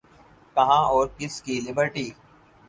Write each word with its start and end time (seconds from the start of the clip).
کہاں 0.55 0.83
اور 0.85 1.07
کس 1.17 1.41
کی 1.41 1.59
لبرٹی؟ 1.61 2.09